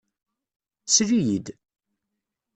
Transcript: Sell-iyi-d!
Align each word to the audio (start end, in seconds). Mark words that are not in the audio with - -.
Sell-iyi-d! 0.87 1.47